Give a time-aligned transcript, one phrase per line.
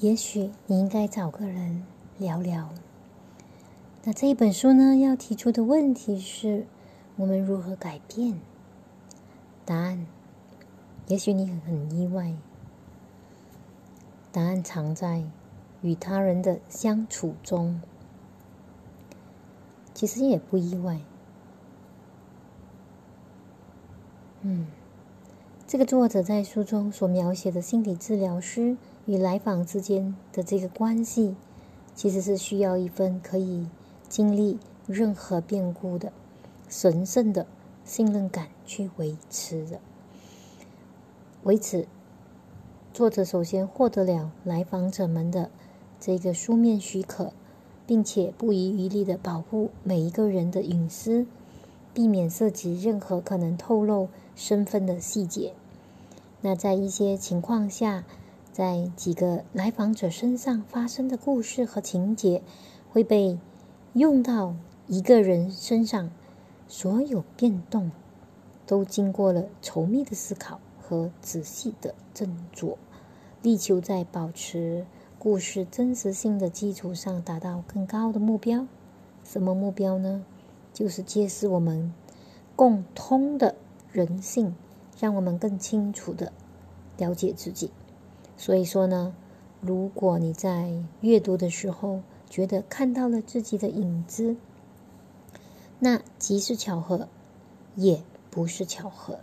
[0.00, 1.84] 也许你应该找个人
[2.16, 2.70] 聊聊。
[4.02, 6.66] 那这一本书呢，要提出的问题是：
[7.16, 8.40] 我们如何改变？
[9.66, 10.06] 答案，
[11.06, 12.32] 也许你很意外。
[14.32, 15.22] 答案藏在
[15.82, 17.82] 与他人的相处中。
[19.92, 20.98] 其实也不意外。
[24.40, 24.66] 嗯，
[25.66, 31.34] 这个作者在书中所描写的心理治疗师与来访之间的这个关系，
[31.94, 33.66] 其实是需要一份可以
[34.08, 36.12] 经历任何变故的
[36.68, 37.46] 神圣的
[37.84, 39.80] 信任感去维持的。
[41.42, 41.86] 为此，
[42.92, 45.50] 作者首先获得了来访者们的
[45.98, 47.32] 这个书面许可，
[47.86, 51.26] 并且不遗余力的保护每一个人的隐私，
[51.92, 54.08] 避免涉及任何可能透露。
[54.36, 55.52] 身份的细节，
[56.40, 58.04] 那在一些情况下，
[58.52, 62.42] 在几个来访者身上发生的故事和情节
[62.92, 63.38] 会被
[63.92, 64.54] 用到
[64.86, 66.10] 一个人身上，
[66.68, 67.90] 所有变动
[68.66, 72.76] 都经过了稠密的思考和仔细的斟酌，
[73.42, 74.84] 力求在保持
[75.18, 78.66] 故事真实性的基础上达到更高的目标。
[79.24, 80.24] 什么目标呢？
[80.72, 81.92] 就是揭示我们
[82.54, 83.54] 共通的。
[83.92, 84.54] 人性
[85.00, 86.32] 让我们更清楚的
[86.96, 87.72] 了解自己。
[88.40, 89.14] 所以说呢，
[89.60, 94.34] 如果你在阅读的时候觉得看到了自己的影子，
[95.78, 97.06] 那即是巧合，
[97.76, 99.18] 也不是巧合。